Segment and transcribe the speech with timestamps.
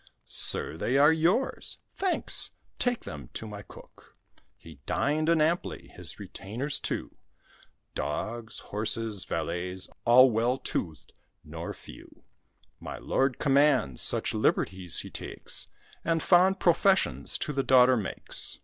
[0.25, 4.17] "Sir, they are yours." "Thanks: take them to my cook."
[4.57, 7.15] He dined, and amply; his retainers, too;
[7.93, 12.23] Dogs, horses, valets, all well toothed, nor few;
[12.79, 15.67] My lord commands, such liberties he takes,
[16.03, 18.57] And fond professions to the daughter makes.